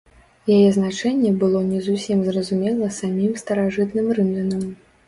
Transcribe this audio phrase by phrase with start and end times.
[0.53, 4.71] Яе значэнне было не зусім зразумела самім старажытным рымлянам.